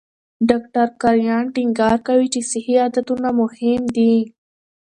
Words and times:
ډاکټر 0.49 0.87
کرایان 1.01 1.45
ټینګار 1.55 1.95
کوي 2.07 2.27
چې 2.33 2.39
صحي 2.51 2.75
عادتونه 2.83 3.29
مهم 3.39 3.81
دي. 3.95 4.13